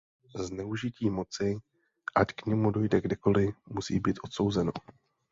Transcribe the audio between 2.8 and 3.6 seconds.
kdekoli,